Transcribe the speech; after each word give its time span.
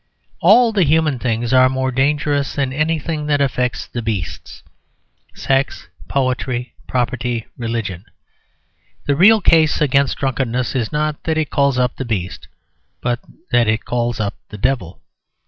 All 0.39 0.71
the 0.71 0.81
human 0.83 1.19
things 1.19 1.53
are 1.53 1.69
more 1.69 1.91
dangerous 1.91 2.55
than 2.55 2.73
anything 2.73 3.27
that 3.27 3.39
affects 3.39 3.85
the 3.85 4.01
beasts 4.01 4.63
sex, 5.35 5.89
poetry, 6.07 6.73
property, 6.87 7.45
religion. 7.55 8.05
The 9.05 9.15
real 9.15 9.41
case 9.41 9.79
against 9.79 10.17
drunkenness 10.17 10.73
is 10.73 10.91
not 10.91 11.21
that 11.25 11.37
it 11.37 11.51
calls 11.51 11.77
up 11.77 11.97
the 11.97 12.05
beast, 12.05 12.47
but 12.99 13.19
that 13.51 13.67
it 13.67 13.85
calls 13.85 14.19
up 14.19 14.33
the 14.49 14.57
Devil. 14.57 15.03